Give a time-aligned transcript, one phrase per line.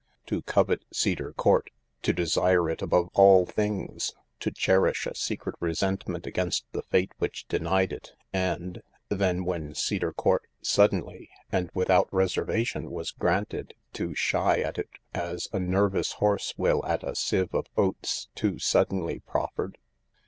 [0.25, 1.69] To covet Cedar Court,
[2.01, 7.47] to desire it above all things, to cherish a secret resentment against the Fate which
[7.47, 14.61] denied it and— then when Cedar Court, suddenly and without reservation, was granted, to shy
[14.61, 19.19] at it as a ner vous horse will at a sieve of oats too suddenly
[19.19, 19.77] proffered